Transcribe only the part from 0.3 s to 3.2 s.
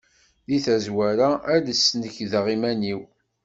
Deg tazwara ad d-snekdeɣ iman-iw.